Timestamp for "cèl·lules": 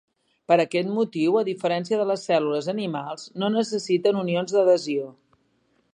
2.29-2.71